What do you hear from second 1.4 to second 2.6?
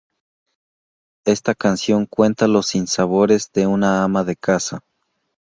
canción cuenta